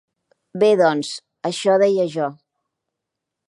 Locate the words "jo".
2.17-2.33